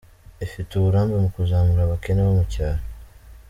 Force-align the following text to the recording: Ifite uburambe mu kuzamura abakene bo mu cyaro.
Ifite 0.45 0.71
uburambe 0.73 1.15
mu 1.23 1.29
kuzamura 1.35 1.81
abakene 1.83 2.19
bo 2.25 2.33
mu 2.37 2.45
cyaro. 2.53 2.81